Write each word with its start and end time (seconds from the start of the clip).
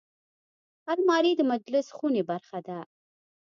الماري 0.91 1.31
د 1.37 1.41
مجلس 1.51 1.85
خونې 1.95 2.23
برخه 2.29 2.59
ده 2.67 2.79